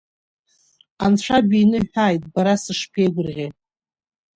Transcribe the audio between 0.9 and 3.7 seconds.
Анцәа биныҳәааит, ббара сышԥеигәырӷьеи!